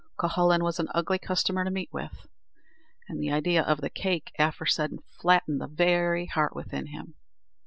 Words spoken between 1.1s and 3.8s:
customer to meet with; and, the idea